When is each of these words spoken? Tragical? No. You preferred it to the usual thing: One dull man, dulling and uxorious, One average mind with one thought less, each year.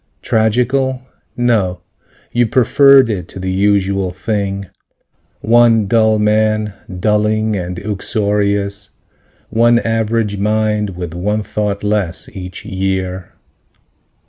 Tragical? 0.23 1.03
No. 1.37 1.81
You 2.33 2.47
preferred 2.47 3.07
it 3.07 3.27
to 3.27 3.39
the 3.39 3.51
usual 3.51 4.09
thing: 4.09 4.65
One 5.41 5.85
dull 5.85 6.17
man, 6.17 6.73
dulling 6.99 7.55
and 7.55 7.77
uxorious, 7.77 8.89
One 9.51 9.77
average 9.77 10.37
mind 10.37 10.95
with 10.97 11.13
one 11.13 11.43
thought 11.43 11.83
less, 11.83 12.27
each 12.35 12.65
year. 12.65 13.33